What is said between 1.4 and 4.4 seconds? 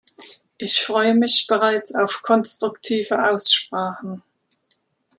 bereits auf konstruktive Aussprachen.